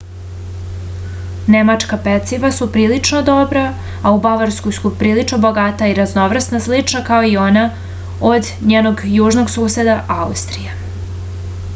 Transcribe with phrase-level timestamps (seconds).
[1.55, 3.65] nemačka peciva su prilično dobra
[4.11, 7.67] a u bavarskoj su prilično bogata i raznovrsna slično kao i ona
[8.33, 10.77] od njenog južnog suseda austrije